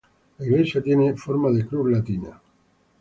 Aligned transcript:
La 0.39 0.45
iglesia 0.47 0.81
tiene 0.81 1.15
forma 1.15 1.51
de 1.51 1.63
cruz 1.67 1.91
latina. 1.91 2.41